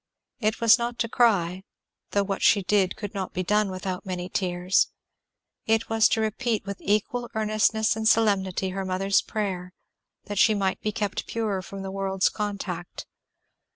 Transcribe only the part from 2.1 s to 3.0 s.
what she did